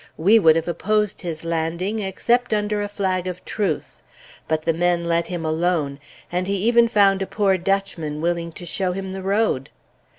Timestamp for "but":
4.47-4.63